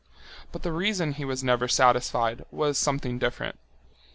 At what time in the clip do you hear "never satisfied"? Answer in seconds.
1.43-2.43